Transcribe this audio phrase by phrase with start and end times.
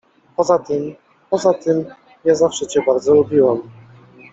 [0.35, 0.95] Poza tym…
[1.29, 1.85] poza tym…
[2.25, 3.61] ja zawsze cię bardzo lubiłam.